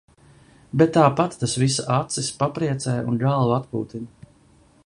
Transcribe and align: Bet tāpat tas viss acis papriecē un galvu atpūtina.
Bet 0.81 0.91
tāpat 0.95 1.37
tas 1.43 1.53
viss 1.65 1.77
acis 1.97 2.31
papriecē 2.41 2.99
un 3.13 3.23
galvu 3.27 3.57
atpūtina. 3.59 4.31